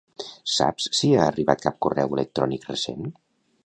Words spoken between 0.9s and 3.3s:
si ha arribat cap correu electrònic recent?